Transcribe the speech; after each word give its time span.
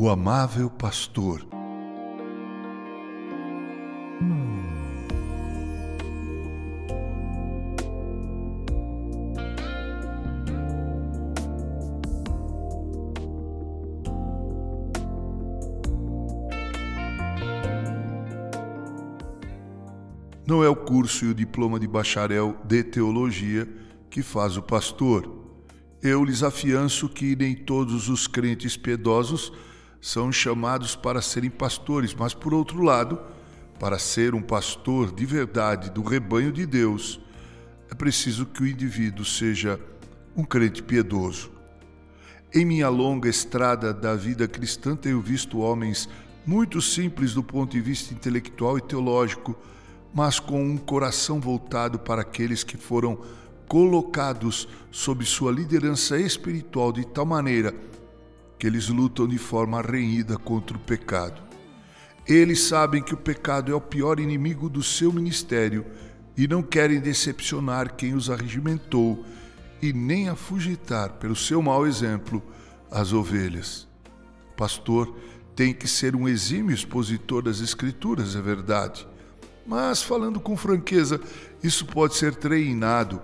O 0.00 0.08
amável 0.08 0.70
pastor. 0.70 1.44
Não 20.46 20.62
é 20.62 20.68
o 20.68 20.76
curso 20.76 21.24
e 21.24 21.30
o 21.30 21.34
diploma 21.34 21.80
de 21.80 21.88
bacharel 21.88 22.56
de 22.64 22.84
teologia 22.84 23.68
que 24.08 24.22
faz 24.22 24.56
o 24.56 24.62
pastor. 24.62 25.28
Eu 26.00 26.22
lhes 26.22 26.44
afianço 26.44 27.08
que 27.08 27.34
nem 27.34 27.56
todos 27.56 28.08
os 28.08 28.28
crentes 28.28 28.76
piedosos 28.76 29.52
são 30.00 30.30
chamados 30.30 30.94
para 30.94 31.20
serem 31.20 31.50
pastores, 31.50 32.14
mas 32.14 32.34
por 32.34 32.54
outro 32.54 32.82
lado, 32.82 33.18
para 33.78 33.98
ser 33.98 34.34
um 34.34 34.42
pastor 34.42 35.12
de 35.12 35.26
verdade 35.26 35.90
do 35.90 36.02
rebanho 36.02 36.52
de 36.52 36.66
Deus, 36.66 37.20
é 37.90 37.94
preciso 37.94 38.46
que 38.46 38.62
o 38.62 38.66
indivíduo 38.66 39.24
seja 39.24 39.80
um 40.36 40.44
crente 40.44 40.82
piedoso. 40.82 41.50
Em 42.54 42.64
minha 42.64 42.88
longa 42.88 43.28
estrada 43.28 43.92
da 43.92 44.14
vida 44.14 44.48
cristã, 44.48 44.96
tenho 44.96 45.20
visto 45.20 45.58
homens 45.58 46.08
muito 46.46 46.80
simples 46.80 47.34
do 47.34 47.42
ponto 47.42 47.72
de 47.72 47.80
vista 47.80 48.14
intelectual 48.14 48.78
e 48.78 48.80
teológico, 48.80 49.56
mas 50.14 50.40
com 50.40 50.62
um 50.62 50.78
coração 50.78 51.40
voltado 51.40 51.98
para 51.98 52.22
aqueles 52.22 52.64
que 52.64 52.76
foram 52.76 53.20
colocados 53.68 54.66
sob 54.90 55.24
sua 55.26 55.52
liderança 55.52 56.18
espiritual 56.18 56.90
de 56.90 57.06
tal 57.06 57.26
maneira 57.26 57.74
que 58.58 58.66
eles 58.66 58.88
lutam 58.88 59.26
de 59.26 59.38
forma 59.38 59.80
renhida 59.80 60.36
contra 60.36 60.76
o 60.76 60.80
pecado. 60.80 61.40
Eles 62.26 62.64
sabem 62.64 63.02
que 63.02 63.14
o 63.14 63.16
pecado 63.16 63.72
é 63.72 63.74
o 63.74 63.80
pior 63.80 64.20
inimigo 64.20 64.68
do 64.68 64.82
seu 64.82 65.12
ministério 65.12 65.86
e 66.36 66.46
não 66.46 66.62
querem 66.62 67.00
decepcionar 67.00 67.94
quem 67.94 68.14
os 68.14 68.28
arregimentou 68.28 69.24
e 69.80 69.92
nem 69.92 70.28
afugitar 70.28 71.14
pelo 71.14 71.36
seu 71.36 71.62
mau 71.62 71.86
exemplo 71.86 72.42
as 72.90 73.12
ovelhas. 73.12 73.86
Pastor 74.56 75.16
tem 75.54 75.72
que 75.72 75.88
ser 75.88 76.14
um 76.14 76.28
exímio 76.28 76.74
expositor 76.74 77.42
das 77.42 77.60
Escrituras, 77.60 78.36
é 78.36 78.40
verdade 78.40 79.06
mas, 79.68 80.02
falando 80.02 80.40
com 80.40 80.56
franqueza, 80.56 81.20
isso 81.62 81.84
pode 81.84 82.16
ser 82.16 82.34
treinado. 82.34 83.20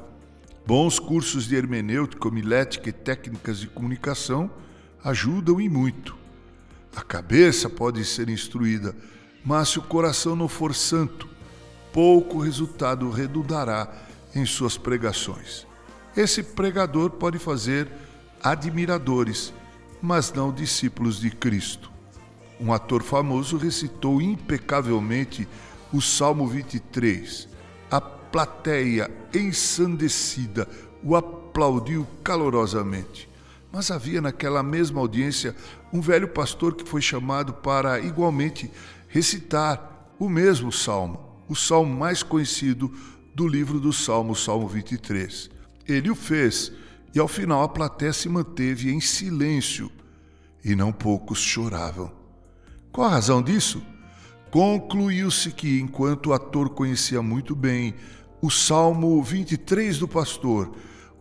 Bons 0.66 0.98
cursos 0.98 1.48
de 1.48 1.56
hermenêutica, 1.56 2.28
homilética 2.28 2.90
e 2.90 2.92
técnicas 2.92 3.58
de 3.58 3.66
comunicação 3.66 4.50
ajudam 5.04 5.60
e 5.60 5.68
muito. 5.68 6.16
A 6.96 7.02
cabeça 7.02 7.68
pode 7.68 8.02
ser 8.04 8.30
instruída, 8.30 8.96
mas 9.44 9.68
se 9.68 9.78
o 9.78 9.82
coração 9.82 10.34
não 10.34 10.48
for 10.48 10.74
santo, 10.74 11.28
pouco 11.92 12.38
resultado 12.38 13.10
redundará 13.10 13.92
em 14.34 14.46
suas 14.46 14.78
pregações. 14.78 15.66
Esse 16.16 16.42
pregador 16.42 17.10
pode 17.10 17.38
fazer 17.38 17.88
admiradores, 18.42 19.52
mas 20.00 20.32
não 20.32 20.52
discípulos 20.52 21.20
de 21.20 21.30
Cristo. 21.30 21.92
Um 22.58 22.72
ator 22.72 23.02
famoso 23.02 23.56
recitou 23.58 24.22
impecavelmente 24.22 25.46
o 25.92 26.00
Salmo 26.00 26.46
23. 26.46 27.48
A 27.90 28.00
plateia 28.00 29.10
ensandecida 29.34 30.68
o 31.02 31.14
aplaudiu 31.14 32.06
calorosamente. 32.22 33.33
Mas 33.74 33.90
havia 33.90 34.20
naquela 34.20 34.62
mesma 34.62 35.00
audiência 35.00 35.56
um 35.92 36.00
velho 36.00 36.28
pastor 36.28 36.76
que 36.76 36.88
foi 36.88 37.02
chamado 37.02 37.52
para 37.52 37.98
igualmente 37.98 38.70
recitar 39.08 40.12
o 40.16 40.28
mesmo 40.28 40.70
salmo, 40.70 41.42
o 41.48 41.56
salmo 41.56 41.92
mais 41.92 42.22
conhecido 42.22 42.88
do 43.34 43.48
livro 43.48 43.80
do 43.80 43.92
Salmo, 43.92 44.36
Salmo 44.36 44.68
23. 44.68 45.50
Ele 45.88 46.08
o 46.08 46.14
fez 46.14 46.70
e 47.12 47.18
ao 47.18 47.26
final 47.26 47.64
a 47.64 47.68
plateia 47.68 48.12
se 48.12 48.28
manteve 48.28 48.92
em 48.92 49.00
silêncio 49.00 49.90
e 50.64 50.76
não 50.76 50.92
poucos 50.92 51.40
choravam. 51.40 52.12
Qual 52.92 53.08
a 53.08 53.10
razão 53.10 53.42
disso? 53.42 53.82
Concluiu-se 54.52 55.50
que, 55.50 55.80
enquanto 55.80 56.28
o 56.28 56.32
ator 56.32 56.70
conhecia 56.70 57.20
muito 57.20 57.56
bem 57.56 57.92
o 58.40 58.52
Salmo 58.52 59.20
23 59.20 59.98
do 59.98 60.06
pastor, 60.06 60.72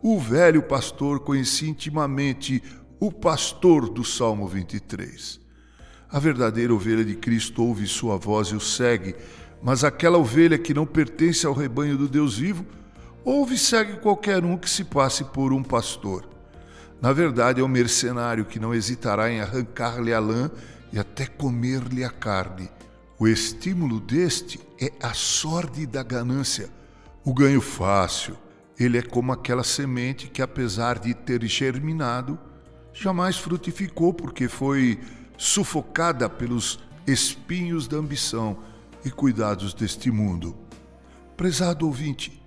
o 0.03 0.19
velho 0.19 0.61
pastor 0.61 1.21
conhecia 1.21 1.69
intimamente 1.69 2.61
o 2.99 3.09
pastor 3.09 3.87
do 3.87 4.03
Salmo 4.03 4.45
23. 4.45 5.39
A 6.11 6.19
verdadeira 6.19 6.73
ovelha 6.73 7.05
de 7.05 7.15
Cristo 7.15 7.63
ouve 7.63 7.87
sua 7.87 8.17
voz 8.17 8.49
e 8.49 8.55
o 8.55 8.59
segue, 8.59 9.15
mas 9.63 9.81
aquela 9.85 10.17
ovelha 10.17 10.57
que 10.57 10.73
não 10.73 10.85
pertence 10.85 11.47
ao 11.47 11.53
rebanho 11.53 11.97
do 11.97 12.09
Deus 12.09 12.37
vivo, 12.37 12.65
ouve 13.23 13.55
e 13.55 13.57
segue 13.57 13.95
qualquer 14.01 14.43
um 14.43 14.57
que 14.57 14.69
se 14.69 14.83
passe 14.83 15.23
por 15.23 15.53
um 15.53 15.63
pastor. 15.63 16.27
Na 17.01 17.13
verdade, 17.13 17.61
é 17.61 17.63
um 17.63 17.69
mercenário 17.69 18.43
que 18.43 18.59
não 18.59 18.73
hesitará 18.73 19.31
em 19.31 19.39
arrancar-lhe 19.39 20.13
a 20.13 20.19
lã 20.19 20.51
e 20.91 20.99
até 20.99 21.25
comer-lhe 21.25 22.03
a 22.03 22.09
carne. 22.09 22.69
O 23.17 23.25
estímulo 23.25 24.01
deste 24.01 24.59
é 24.81 24.91
a 25.01 25.13
sorte 25.13 25.85
da 25.85 26.03
ganância, 26.03 26.69
o 27.23 27.33
ganho 27.33 27.61
fácil. 27.61 28.37
Ele 28.79 28.97
é 28.97 29.01
como 29.01 29.31
aquela 29.31 29.63
semente 29.63 30.27
que, 30.27 30.41
apesar 30.41 30.99
de 30.99 31.13
ter 31.13 31.43
germinado, 31.45 32.39
jamais 32.93 33.37
frutificou 33.37 34.13
porque 34.13 34.47
foi 34.47 34.99
sufocada 35.37 36.29
pelos 36.29 36.79
espinhos 37.05 37.87
da 37.87 37.97
ambição 37.97 38.57
e 39.05 39.11
cuidados 39.11 39.73
deste 39.73 40.09
mundo. 40.09 40.55
Prezado 41.35 41.85
ouvinte, 41.85 42.41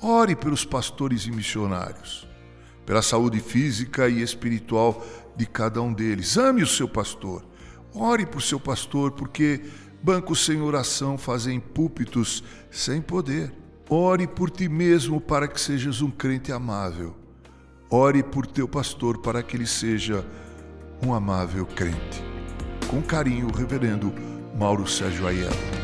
ore 0.00 0.36
pelos 0.36 0.64
pastores 0.64 1.24
e 1.26 1.30
missionários, 1.30 2.26
pela 2.84 3.02
saúde 3.02 3.40
física 3.40 4.08
e 4.08 4.22
espiritual 4.22 5.04
de 5.36 5.46
cada 5.46 5.82
um 5.82 5.92
deles. 5.92 6.36
Ame 6.36 6.62
o 6.62 6.66
seu 6.66 6.88
pastor. 6.88 7.44
Ore 7.92 8.26
por 8.26 8.42
seu 8.42 8.60
pastor, 8.60 9.12
porque 9.12 9.62
Bancos 10.02 10.44
sem 10.44 10.60
oração 10.60 11.18
fazem 11.18 11.58
púlpitos 11.58 12.44
sem 12.70 13.00
poder. 13.00 13.52
Ore 13.88 14.26
por 14.26 14.50
ti 14.50 14.68
mesmo 14.68 15.20
para 15.20 15.46
que 15.46 15.60
sejas 15.60 16.02
um 16.02 16.10
crente 16.10 16.50
amável. 16.50 17.14
Ore 17.88 18.20
por 18.20 18.44
teu 18.44 18.66
pastor 18.66 19.18
para 19.18 19.44
que 19.44 19.56
ele 19.56 19.66
seja 19.66 20.26
um 21.00 21.14
amável 21.14 21.64
crente. 21.64 22.20
Com 22.88 23.00
carinho, 23.00 23.46
Reverendo 23.46 24.12
Mauro 24.58 24.88
Sérgio 24.88 25.28
Aiello. 25.28 25.75